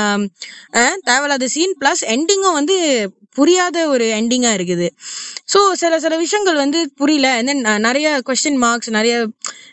தேவையில்லாத 1.09 1.49
சீன் 1.57 1.77
ப்ளஸ் 1.81 2.03
எண்டிங்கும் 2.15 2.59
வந்து 2.61 2.77
புரியாத 3.37 3.89
ஒரு 3.89 4.05
எண்டிங்கா 4.19 4.53
இருக்குது. 4.57 4.89
ஸோ 5.53 5.73
சில 5.75 6.01
சில 6.01 6.17
விஷயங்கள் 6.17 6.55
வந்து 6.55 6.79
புரியல. 6.97 7.29
And 7.39 7.49
then 7.49 7.61
அஹ், 7.67 7.79
நிறைய 7.79 8.21
கொஸ்டின் 8.27 8.57
மார்க்ஸ் 8.57 8.91
நிறைய 8.91 9.15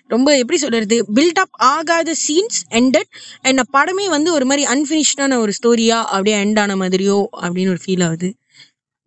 ரொம்ப 0.07 0.37
எப்படி 0.37 0.57
சொல்றது? 0.57 0.95
பில்ட் 1.15 1.41
அப் 1.41 1.55
ஆகாத 1.69 2.13
சீன்ஸ் 2.25 2.57
எண்டட் 2.71 3.11
அண்ட் 3.41 3.61
படமே 3.73 4.05
வந்து 4.07 4.33
ஒரு 4.33 4.45
மாதிரி 4.45 4.65
அன்பினிஷ்டான 4.67 5.37
ஒரு 5.37 5.53
ஸ்டோரியா 5.57 5.99
அப்படியே 6.07 6.43
எண்ட் 6.43 6.59
ஆன 6.59 6.75
மாதிரியோ 6.75 7.17
அப்படின்னு 7.41 7.73
ஒரு 7.75 7.81
ஃபீல் 7.85 8.03
ஆகுது. 8.05 8.29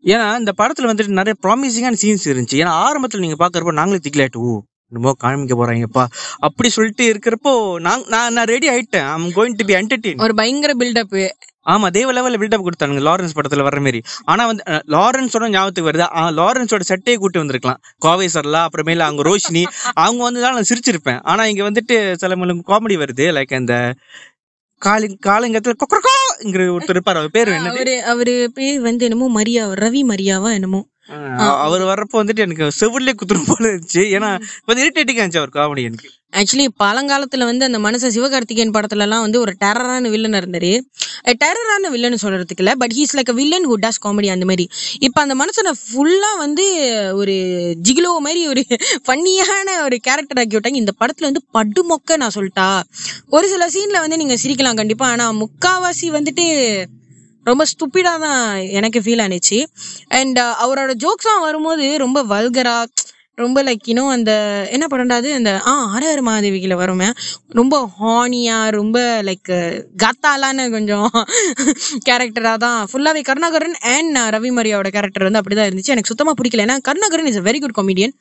ஏன்னா 0.05 0.39
இந்த 0.39 0.53
படத்துல 0.59 0.91
வந்துட்டு 0.91 1.19
நிறைய 1.19 1.37
ப்ராமிசிங்கான 1.43 1.99
சீன்ஸ் 2.03 2.27
இருந்துச்சு. 2.27 2.59
ஏன்னா 2.63 2.75
ஆரம்பத்துல 2.85 3.19
நீங்க 3.19 3.39
பாக்குறப்போ 3.39 3.73
நாங்களே 3.73 4.01
திக்கலாட்டு 4.03 4.43
ஓ 4.45 4.55
என்னமோ 4.93 5.13
காமிக்க 5.23 5.55
போறாங்கப்பா. 5.61 6.05
அப்படி 6.41 6.69
சொல்லிட்டு 6.69 7.05
இருக்கிறப்போ 7.13 7.53
நான் 7.79 8.05
நான் 8.07 8.33
நான் 8.33 8.51
ரெடி 8.55 8.69
ஆயிட்டேன். 8.69 9.09
I'm 9.15 9.31
going 9.31 9.57
to 9.57 9.65
be 9.65 9.75
entertain 9.75 10.21
ஒரு 10.21 10.35
பயங்கர 10.35 10.73
பில்டப் 10.75 11.17
ஆமா 11.67 11.87
தேவ 11.89 12.13
லெவல்ல 12.13 12.41
பில்டப் 12.41 12.67
கொடுத்தானுங்க 12.67 13.03
லாரன்ஸ் 13.09 13.37
படத்துல 13.39 13.65
வர்ற 13.67 13.81
மாதிரி 13.81 14.01
ஆனா 14.25 14.43
வந்து 14.47 14.63
லாரன்ஸோட 14.95 15.49
ஞாபகத்துக்கு 15.49 15.91
வருது 15.91 16.07
லாரன்ஸோட 16.39 16.85
செட்டையை 16.91 17.17
கூட்டு 17.17 17.39
வந்திருக்கலாம். 17.39 17.81
கோவை 17.99 18.29
சர்லா 18.35 18.61
அப்புறமேல 18.67 19.07
அங்க 19.09 19.23
ரோஷினி 19.23 19.65
அவங்க 20.05 20.23
வந்து 20.23 20.45
நான் 20.47 20.71
சிரிச்சிருப்பேன். 20.71 21.21
ஆனா 21.25 21.45
இங்க 21.45 21.71
வந்துட்டு 21.71 21.97
சில 22.15 22.35
காமெடி 22.71 22.97
வருது 23.03 23.27
லைக் 23.37 23.55
அந்த 23.55 23.75
காலி 24.83 25.07
காலங்கத்துல 25.27 25.75
கொக்கரக்கோங்கிற 25.83 26.65
ஒருத்தர் 26.75 26.97
இருப்பார் 26.97 27.17
அவர் 27.17 27.31
பேர் 27.31 27.49
என்னது? 27.49 27.71
அவரு 27.75 27.95
அவரு 28.13 28.35
பேர் 28.55 28.81
வந்து 28.81 29.05
என்னமோ 29.05 29.29
மரியா 29.39 29.63
ரவி 29.85 30.03
மரியாவா 30.11 30.51
என்னமோ. 30.53 30.81
அவர் 31.65 31.83
வர்றப்போ 31.83 32.17
வந்துட்டு 32.17 32.39
எனக்கு 32.39 32.67
செவிலே 32.81 33.13
குத்துரும் 33.21 33.49
போல 33.49 33.65
இருந்துச்சு. 33.73 34.03
ஏன்னா 34.17 34.31
கொஞ்சம் 34.67 34.85
இரிட்டேட்டிங்கா 34.87 35.23
இருந்துச்சு 35.23 35.43
அவர் 35.43 35.57
காமெடி 35.59 35.83
எனக்கு. 35.83 36.09
ஆக்சுவலி 36.33 36.67
பழங்காலத்துல 36.83 37.45
வந்து 37.45 37.65
அந்த 37.65 37.79
மனுஷன் 37.79 38.15
சிவகார்த்திகேயன் 38.17 38.73
படத்துல 38.77 39.05
எல்லாம் 39.07 39.21
வந்து 39.21 39.41
ஒரு 39.41 39.53
டெரரான 39.61 40.11
வில்லன் 40.11 40.33
இருந்தாரு. 40.33 40.73
டெரரான 41.43 41.91
வில்லன் 41.91 42.19
சொல்றதுக்கு 42.23 42.63
இல்ல 42.65 42.75
but 42.75 42.95
he's 42.97 43.15
like 43.17 43.33
villain 43.33 43.69
who 43.69 43.77
does 43.83 44.03
comedy 44.05 44.31
அந்த 44.31 44.45
மாதிரி. 44.45 44.69
இப்ப 45.01 45.21
அந்த 45.21 45.35
மனுஷனை 45.35 45.73
ஃபுல்லா 45.85 46.33
வந்து 46.39 46.67
ஒரு 47.15 47.37
ஜிகிலோ 47.89 48.13
மாதிரி 48.19 48.47
ஒரு 48.47 48.65
ஃபன்னியான 49.07 49.79
ஒரு 49.85 49.99
கேரக்டர் 49.99 50.39
ஆக்கி 50.39 50.57
விட்டாங்க. 50.57 50.83
இந்த 50.83 50.95
படத்துல 51.01 51.31
வந்து 51.31 51.45
படுமொக்க 51.59 52.17
நான் 52.17 52.35
சொல்லிட்டா. 52.35 52.83
ஒரு 53.29 53.49
சில 53.49 53.69
சீன்ல 53.69 54.01
வந்து 54.01 54.17
நீங்க 54.17 54.35
சிரிக்கலாம் 54.45 54.75
கண்டிப்பா 54.75 55.09
ஆனா 55.11 55.33
முக்காவாசி 55.33 56.09
வந்துட்டு 56.19 56.47
ரொம்ப 57.51 57.65
ஸ்டூப்பிடாக 57.73 58.25
தான் 58.27 58.45
எனக்கு 58.81 59.01
ஃபீல் 59.07 59.25
ஆனிச்சு. 59.27 59.61
அண்ட் 60.21 60.41
அவரோட 60.65 60.95
ஜோக்ஸ்லாம் 61.05 61.45
வரும்போது 61.49 61.89
ரொம்ப 62.07 62.21
வல்கரா 62.35 62.79
ரொம்ப 63.41 63.59
லைக் 63.67 63.89
இன்னும் 63.93 64.13
அந்த 64.15 64.33
என்ன 64.75 64.85
பண்ணாது 64.93 65.29
அந்த 65.39 65.51
ஆ 65.71 65.73
அரஹர் 65.97 66.23
மகாதேவிக்கில 66.29 66.75
வருமே. 66.83 67.09
ரொம்ப 67.59 67.75
ஹானியா 67.97 68.59
ரொம்ப 68.77 68.99
லைக் 69.29 69.51
கத்தாலான 70.03 70.65
கொஞ்சம் 70.75 71.09
கேரக்டராக 72.09 72.59
தான். 72.65 72.79
ஃபுல்லாகவே 72.91 73.23
கருணாகரன் 73.29 73.77
அண்ட் 73.95 74.17
uh, 74.21 74.25
ரவி 74.37 74.53
மரியாவோட 74.59 74.91
கேரக்டர் 74.97 75.27
வந்து 75.29 75.41
அப்படி 75.41 75.57
தான் 75.59 75.69
இருந்துச்சு. 75.71 75.93
எனக்கு 75.95 76.13
சுத்தமாக 76.13 76.37
பிடிக்கல. 76.39 76.65
ஏன்னா 76.67 76.77
Karunakaran 76.89 77.29
is 77.33 77.41
a 77.43 77.45
very 77.49 77.61
good 77.65 77.77
comedian 77.81 78.15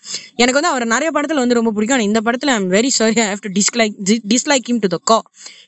எனக்கு 0.43 0.59
வந்து 0.59 0.71
அவர் 0.73 0.85
நிறைய 0.95 1.11
படத்தில் 1.17 1.43
வந்து 1.43 1.59
ரொம்ப 1.59 1.73
பிடிக்கும். 1.77 1.97
ஆனால் 1.97 2.09
இந்த 2.11 2.21
படத்தில் 2.27 2.53
I'm 2.57 2.69
very 2.77 2.91
sorry 2.99 3.19
I 3.25 3.29
have 3.33 3.45
to 3.47 3.53
dislike 3.59 3.95
dislike 4.33 4.67
him 4.71 4.83
to 4.87 4.91
the 4.95 4.99
கா 5.11 5.19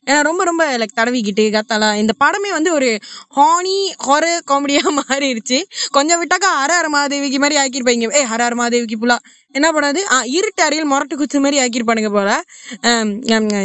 ஏன்னா 0.08 0.20
ரொம்ப 0.30 0.42
ரொம்ப 0.50 0.64
லைக் 0.82 0.98
தடவிக்கிட்டு 1.00 1.46
கத்தாலா. 1.56 1.90
இந்த 2.04 2.14
படமே 2.24 2.52
வந்து 2.58 2.72
ஒரு 2.78 2.92
ஹானி 3.38 3.78
ஹொர 4.08 4.26
காமெடியாக 4.52 4.94
மாறிடுச்சு. 5.00 5.60
கொஞ்சம் 5.98 6.22
விட்டாக்கா 6.24 6.52
ஹர 6.62 6.72
ஹர 6.80 6.90
மாதேவிக்கு 6.98 7.42
மாதிரி 7.46 7.58
ஆக்கியிருப்பாங்க. 7.64 8.14
ஏ 8.22 8.24
ஹர 8.32 8.42
ஹர 8.48 8.56
மாதேவிக்கு 8.64 8.98
புலா. 9.04 9.18
என்ன 9.58 9.68
பண்ணாது 9.76 10.00
ஆ 10.14 10.16
இருட்டு 10.38 10.62
அறையில் 10.64 10.90
முரட்டு 10.90 11.16
குச்சி 11.20 11.38
மாதிரி 11.44 11.58
ஆக்கியிருப்பானுங்க 11.62 12.10
போல. 12.16 12.32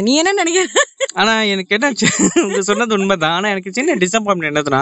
நீ 0.05 0.11
என்ன 0.21 0.31
நினைக்கிற? 0.39 0.63
ஆனா 1.21 1.33
எனக்கு 1.53 1.75
என்ன 1.77 1.87
உங்க 2.43 2.61
சொன்னது 2.69 2.95
உண்மைதான். 2.97 3.35
ஆனா 3.37 3.47
எனக்கு 3.53 3.73
சின்ன 3.77 3.95
டிசப்பாயின்மெண்ட் 4.03 4.49
என்னதுன்னா 4.51 4.81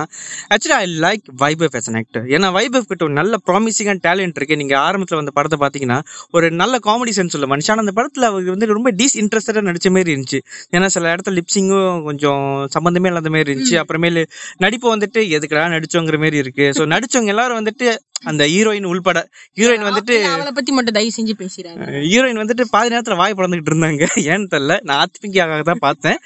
actually 0.53 0.75
I 0.81 0.85
like 1.05 1.23
Vaibhav 1.41 1.75
as 1.79 1.87
an 1.91 1.97
actor 2.01 2.25
ஏன்னா 2.35 2.49
வைபவ் 2.57 2.87
கிட்ட 2.91 3.03
ஒரு 3.07 3.15
நல்ல 3.19 3.39
ப்ராமிசிங்கான 3.47 4.01
டேலண்ட் 4.07 4.37
இருக்கு. 4.39 4.59
நீங்க 4.61 4.75
ஆரம்பத்துல 4.85 5.19
வந்த 5.21 5.33
படத்தை 5.37 5.59
பாத்தீங்கன்னா 5.63 5.99
ஒரு 6.37 6.49
நல்ல 6.61 6.77
காமெடி 6.87 7.15
சென்ஸ் 7.17 7.35
உள்ள 7.39 7.49
மனுஷன். 7.53 7.83
அந்த 7.83 7.95
படத்துல 7.99 8.29
அவர் 8.31 8.53
வந்து 8.53 8.69
ரொம்ப 8.77 8.91
டிஸ் 9.01 9.17
இன்ட்ரெஸ்டடா 9.23 9.63
நடிச்ச 9.69 9.89
மாதிரி 9.97 10.15
இருந்துச்சு. 10.15 10.41
ஏன்னா 10.75 10.89
சில 10.95 11.15
இடத்துல 11.15 11.35
லிப் 11.39 11.50
லிப்சிங்கும் 11.51 12.03
கொஞ்சம் 12.07 12.43
சம்பந்தமே 12.75 13.09
இல்லாத 13.09 13.29
மாதிரி 13.33 13.47
இருந்துச்சு. 13.47 13.75
அப்புறமேலு 13.81 14.21
நடிப்பு 14.63 14.87
வந்துட்டு 14.93 15.19
எதுக்குடா 15.37 15.65
நடிச்சோங்கிற 15.75 16.17
மாதிரி 16.23 16.37
இருக்கு. 16.43 16.65
சோ 16.77 16.83
நடிச்சவங்க 16.93 17.33
எல்லாரும் 17.33 17.59
வந்துட்டு 17.61 17.87
அந்த 18.29 18.43
ஹீரோயின் 18.53 18.87
உள்பட 18.89 19.19
ஹீரோயின் 19.59 19.85
வந்துட்டு 19.87 20.15
அவளை 20.31 20.51
பத்தி 20.57 20.71
மட்டும் 20.77 20.95
தயவு 20.97 21.15
செஞ்சு 21.17 21.33
பேசிடுறாங்க 21.39 21.85
ஹீரோயின் 22.11 22.41
வந்துட்டு 22.41 22.65
பாதி 22.73 22.93
நேரத்துல 22.93 23.17
வாய் 23.21 23.37
பிறந்துகிட்டு 23.39 23.71
இருந்தாங்க. 23.73 24.07
ஏன்னு 24.31 24.51
தெரியல. 24.53 24.75
நான் 24.87 25.01
ஆத்மிக்காக 25.05 25.59
தான் 25.71 25.83
பார்த்தேன். 25.87 26.19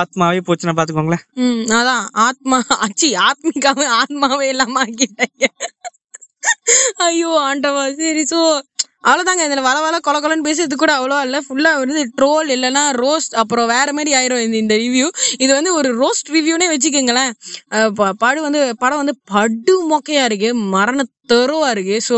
ஆத்மாவே 0.00 0.42
போச்சுன்னா 0.48 0.76
பாத்துக்கோங்களேன் 0.78 1.24
அதான். 1.78 2.04
ஆத்மா 2.26 2.58
அச்சி 2.86 3.10
ஆத்மிகாவே 3.28 3.86
ஆத்மாவே 4.00 4.48
இல்லாம 4.54 4.80
ஆக்கிட்டாங்க. 4.86 5.46
ஐயோ 7.06 7.30
ஆண்டவா 7.48 7.84
சரி 8.00 8.24
சோ 8.32 8.40
அவ்வளவுதாங்க. 9.06 9.44
இதுல 9.46 9.62
வள 9.66 9.76
வள 9.84 9.96
கொல 10.06 10.16
கொலன்னு 10.24 10.46
பேசுறது 10.48 10.74
கூட 10.80 10.92
அவ்வளோ 10.98 11.16
இல்ல. 11.26 11.38
ஃபுல்லா 11.46 11.70
வந்து 11.80 12.02
ட்ரோல் 12.18 12.48
இல்லைன்னா 12.56 12.82
ரோஸ்ட் 13.02 13.34
அப்புறம் 13.42 13.70
வேற 13.72 13.92
மாதிரி 13.92 14.10
ஆயிரும் 14.18 14.42
இந்த 14.46 14.56
இந்த 14.56 14.74
ரிவ்யூ 14.82 15.06
இது 15.44 15.52
வந்து 15.58 15.70
ஒரு 15.78 15.90
ரோஸ்ட் 16.02 16.28
ரிவ்யூனே 16.36 16.68
வச்சுக்கோங்களேன். 16.72 17.32
ப- 17.98 18.14
படம் 18.22 18.46
வந்து 18.48 18.60
படம் 18.82 19.00
வந்து 19.02 19.14
படு 19.32 19.74
மொக்கையா 19.92 20.24
இருக்கு 20.30 20.50
மரண 20.76 21.06
தெருவா 21.32 21.68
இருக்கு. 21.74 21.96
ஸோ 22.08 22.16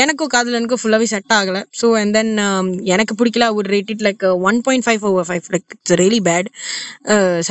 எனக்கும் 0.00 0.32
காதலனுக்கும் 0.34 0.82
ஃபுல்லாவே 0.82 1.06
செட் 1.14 1.32
ஆகல. 1.38 1.58
ஸோ 1.80 1.88
அண்ட் 2.00 2.14
தென் 2.18 2.32
எனக்கு 2.94 3.14
பிடிக்கல. 3.20 3.54
ஒரு 3.58 3.68
rate 3.76 3.92
it 3.94 4.06
like 4.08 4.24
one 4.48 4.60
point 4.66 4.86
five 4.88 5.04
over 5.10 5.28
five 5.30 5.52
like 5.54 5.68
it's 5.76 5.98
really 6.02 6.20
bad 6.30 6.50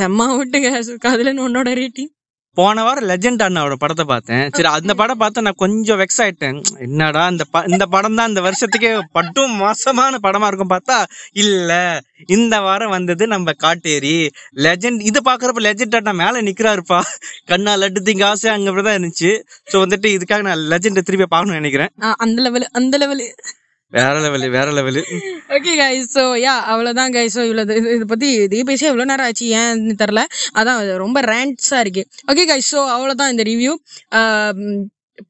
செம்ம 0.00 0.28
விட்டுங்க. 0.40 0.70
காதலன் 1.06 1.44
உன்னோட 1.46 1.70
ரேட்டிங் 1.82 2.12
போன 2.54 2.82
வாரம் 2.82 3.08
லெஜெண்ட் 3.08 3.42
அண்ணாவோட 3.42 3.72
படத்தை 3.72 4.04
பார்த்தேன். 4.04 4.48
சரி 4.52 4.68
அந்த 4.68 4.94
படம் 4.94 5.18
பார்த்து 5.18 5.42
நான் 5.42 5.52
கொஞ்சம் 5.56 5.98
வெக்ஸ் 5.98 6.18
ஆயிட்டேன். 6.18 6.62
என்னடா 6.78 7.26
இந்த 7.26 7.44
ப- 7.50 7.64
இந்த 7.66 7.86
படம் 7.86 8.14
தான் 8.14 8.28
இந்த 8.28 8.40
வருஷத்துக்கே 8.40 9.00
பட்டும் 9.12 9.50
மோசமான 9.50 10.18
படமா 10.22 10.46
இருக்கும் 10.46 10.70
பார்த்தா 10.70 11.04
இல்ல. 11.32 12.00
இந்த 12.26 12.60
வாரம் 12.60 12.90
வந்தது 12.90 13.26
நம்ம 13.26 13.50
காட்டேரி. 13.62 14.30
லெஜெண்ட் 14.56 15.00
இது 15.00 15.20
பாக்குறப்ப 15.24 15.64
லெஜெண்ட் 15.64 16.04
அண்ணா 16.04 16.30
மேல 16.30 16.42
நிக்கிறாருப்பா. 16.42 17.00
கண்ணா 17.46 17.74
லட்டு 17.74 18.00
திங்க 18.04 18.24
ஆசை 18.24 18.50
அங்க 18.50 18.70
அப்படிதான் 18.70 19.00
இருந்துச்சு. 19.00 19.42
சோ 19.72 19.72
வந்துட்டு 19.72 20.20
இதுக்காக 20.20 20.42
நான் 20.42 20.58
லெஜெண்ட் 20.58 21.00
திருப்பி 21.00 21.26
பார்க்கணும்னு 21.26 21.60
நினைக்கிறேன். 21.60 22.14
அந்த 22.16 22.42
லெவல் 22.42 22.68
அந்த 22.72 22.96
லெவல் 22.96 23.34
வேற 23.96 24.14
லெவலு 24.24 24.46
வேற 24.56 24.68
level 24.76 25.00
okay 25.56 25.72
guys 25.80 26.06
so 26.16 26.22
yeah 26.44 26.54
அவ்வளோதான் 26.72 27.12
கைஸ் 27.16 27.34
ஸோ 27.36 27.42
இவ்வளோ 27.48 27.64
இது 27.78 27.90
இதை 27.96 28.06
பற்றி 28.12 28.28
இதே 28.46 28.62
பேசி 28.70 28.84
எவ்வளோ 28.90 29.04
நேரம் 29.10 29.26
ஆச்சு 29.28 29.46
ஏன்னு 29.60 29.94
தெரில 30.02 30.20
அதான் 30.60 30.80
ரொம்ப 31.04 31.20
ரேண்ட்ஸாக 31.32 31.82
இருக்கு. 31.84 32.02
ஓகே 32.32 32.44
கைஸ் 32.50 32.70
ஸோ 32.74 32.80
அவ்வளோதான் 32.94 33.32
இந்த 33.34 33.44
ரிவ்யூ 33.50 33.72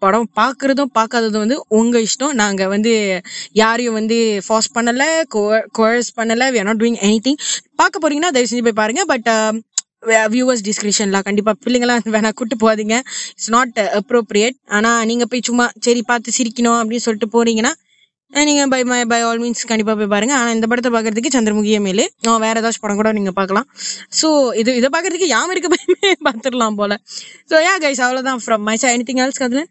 படம் 0.03 0.29
பார்க்குறதும் 0.41 0.93
பார்க்காததும் 0.99 1.45
வந்து 1.45 1.59
உங்கள் 1.79 2.05
இஷ்டம். 2.09 2.35
நாங்கள் 2.43 2.71
வந்து 2.75 2.93
யாரையும் 3.63 3.97
வந்து 4.01 4.19
ஃபாஸ் 4.47 4.69
பண்ணலை 4.77 5.09
கோர்ஸ் 5.79 6.11
பண்ணலை. 6.19 6.47
We 6.53 6.59
are 6.61 6.69
not 6.71 6.83
doing 6.83 7.01
anything 7.27 7.41
பார்க்க 7.81 8.03
போகிறீங்கன்னா 8.03 8.33
தயவு 8.37 8.51
செஞ்சு 8.51 8.67
போய் 8.69 8.81
பாருங்கள் 8.83 9.09
பட் 9.13 9.29
வியூவர்ஸ் 10.35 10.65
டிஸ்கிரிப்ஷன்லாம் 10.69 11.27
கண்டிப்பாக 11.27 11.57
பிள்ளைங்களாம் 11.65 12.15
வேணா 12.17 12.31
கூட்டு 12.39 12.57
போகாதீங்க. 12.63 12.97
இட்ஸ் 13.35 13.53
நாட் 13.57 13.77
அப்ரோப்ரியேட் 14.01 14.57
ஆனால் 14.77 15.03
நீங்கள் 15.11 15.31
போய் 15.33 15.49
சும்மா 15.51 15.67
சரி 15.87 16.03
பார்த்து 16.11 16.37
சிரிக்கணும் 16.39 16.79
அப்படின்னு 16.81 17.07
சொல்லிட்டு 17.09 17.29
போகிறீங்கன்னா 17.37 17.73
நீங்கள் 18.33 18.49
நீங்க 18.49 18.63
by 18.73 18.81
my 18.91 18.99
by 19.13 19.19
all 19.29 19.41
means 19.43 19.63
கண்டிப்பா 19.71 19.95
போய் 20.01 20.11
பாருங்க. 20.13 20.35
ஆனா 20.41 20.51
இந்த 20.57 20.67
படத்தை 20.71 20.91
பார்க்குறதுக்கு 20.95 21.33
சந்திரமுகிய 21.37 21.79
மேலே. 21.87 22.05
வேற 22.45 22.55
ஏதாச்சும் 22.61 22.85
படம் 22.85 23.01
கூட 23.01 23.11
நீங்க 23.19 23.33
பார்க்கலாம் 23.41 23.67
ஸோ 24.21 24.29
இது 24.61 24.71
இதை 24.81 24.89
பார்க்குறதுக்கு 24.95 25.29
யாம் 25.35 25.53
இருக்க 25.55 25.69
பயமே 25.75 26.11
பார்த்துடலாம் 26.29 26.79
போல. 26.81 26.93
ஸோ 27.51 27.57
யா 27.69 27.75
கைஸ் 27.85 28.03
அவ்வளோதான் 28.07 28.43
from 28.45 28.65
my 28.71 28.77
side 28.83 28.97
anything 28.99 29.23
else 29.27 29.43
கதுல 29.43 29.63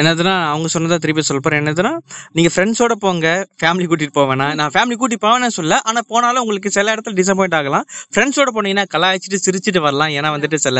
என்னதுன்னா 0.00 0.34
அவங்க 0.52 0.68
சொன்னதா 0.74 0.96
திருப்பி 0.96 1.22
சொல்ல 1.22 1.56
என்னதுன்னா 1.60 1.92
நீங்க 2.32 2.50
ஃப்ரெண்ட்ஸோட 2.54 2.94
போங்க 3.04 3.28
ஃபேமிலி 3.60 3.86
கூட்டிட்டு 3.90 4.16
போவேனா 4.18 4.46
நான் 4.54 4.72
ஃபேமிலி 4.74 4.96
கூட்டி 4.96 5.16
போவேன்னு 5.16 5.56
சொல்ல 5.58 5.80
ஆனா 5.84 6.00
போனாலும் 6.12 6.42
உங்களுக்கு 6.42 6.70
சில 6.76 6.94
இடத்துல 6.94 7.16
டிசப்பாயிண்ட் 7.20 7.56
ஆகலாம். 7.58 7.84
ஃப்ரெண்ட்ஸோட 8.14 8.50
போனீங்கன்னா 8.56 8.86
கலாய்ச்சிட்டு 8.94 9.38
சிரிச்சிட்டு 9.46 9.80
வரலாம். 9.86 10.12
ஏன்னா 10.18 10.30
வந்துட்டு 10.36 10.58
சில 10.66 10.78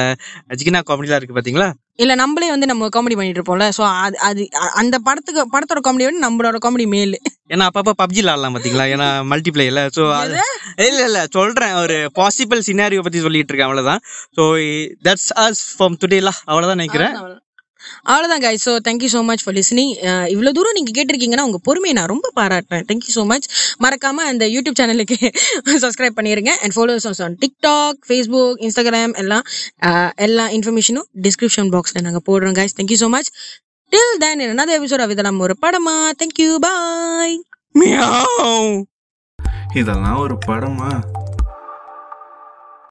ஜிகினா 0.61 0.83
காமெடிலாம் 0.91 1.21
இருக்கு 1.21 1.37
பாத்தீங்களா? 1.39 1.69
இல்ல 1.97 2.15
நம்மளே 2.15 2.49
வந்து 2.55 2.67
நம்ம 2.71 2.89
காமெடி 2.97 3.17
பண்ணிட்டு 3.19 3.41
இருப்போம்ல. 3.41 3.67
ஸோ 3.79 3.83
அது 4.05 4.17
அது 4.29 4.43
அந்த 4.75 4.97
படத்துக்கு 5.09 5.43
படத்தோட 5.55 5.81
காமெடி 5.87 6.07
வந்து 6.09 6.25
நம்மளோட 6.27 6.59
காமெடி 6.67 6.87
மேல். 6.95 7.17
ஏன்னா 7.49 7.67
அப்பப்ப 7.71 7.95
பப்ஜி 8.03 8.21
விளாடலாம் 8.23 8.55
பாத்தீங்களா? 8.57 8.87
ஏன்னா 8.95 9.09
மல்டிப்ளேயர்ல 9.33 9.83
சோ 9.97 10.05
அது 10.21 10.39
இல்ல 10.89 11.01
இல்ல 11.09 11.21
சொல்றேன். 11.37 11.75
ஒரு 11.83 11.97
பாசிபிள் 12.21 12.67
சினாரியோ 12.69 13.05
பத்தி 13.07 13.25
சொல்லிட்டு 13.27 13.53
இருக்கேன். 13.53 13.71
அவ்வளவுதான். 13.71 14.03
சோ 14.39 14.45
தட்ஸ் 15.09 15.31
அஸ் 15.47 15.65
ஃப்ரம் 15.75 15.99
டுடேலா 16.05 16.35
அவ்வளவுதான் 16.51 16.83
நினைக்கிறேன். 16.83 17.15
அவ்வளோதான் 18.05 18.43
guys. 18.45 18.61
So 18.67 18.73
thank you 18.89 19.09
so 19.13 19.25
much 19.25 19.43
for 19.45 19.55
listening 19.55 19.93
இவ்வளோ 20.35 20.53
தூரம் 20.53 20.77
நீங்கள் 20.79 20.97
கேட்டிருக்கீங்கன்னா 20.99 21.45
உங்கள் 21.49 21.63
பொறுமையை 21.63 21.95
நான் 21.99 22.11
ரொம்ப 22.15 22.31
பாராட்டுறேன். 22.41 22.85
தேங்க்யூ 22.89 23.13
ஸோ 23.15 23.25
மச் 23.27 23.47
மறக்காம 23.85 24.25
அந்த 24.33 24.47
யூடியூப் 24.47 24.79
சேனலுக்கு 24.81 25.19
சப்ஸ்கிரைப் 25.85 26.19
பண்ணிடுங்க 26.19 26.53
and 26.63 26.75
followers 26.77 27.23
on 27.27 27.37
TikTok 27.45 28.01
Facebook 28.09 28.59
Instagram 28.67 29.15
எல்லாம் 29.15 29.45
எல்லா 30.27 30.47
இன்ஃபர்மேஷனும் 30.49 31.09
டிஸ்கிரிப்ஷன் 31.23 31.71
பாக்ஸில் 31.77 32.05
நாங்கள் 32.09 32.27
போடுறோம் 32.31 32.59
guys 32.61 32.77
thank you 32.81 33.01
so 33.05 33.09
much 33.09 33.31
till 33.93 34.15
then 34.19 34.43
என்னது 34.47 34.73
எபிசோட் 34.79 35.05
அவிதலாம் 35.05 35.39
ஒரு 35.39 35.57
படமா? 35.63 35.97
தேங்க்யூ 36.21 36.51
பாய் 36.67 37.37
இதெல்லாம் 39.75 40.19
ஒரு 40.19 40.37
படமா? 40.47 40.91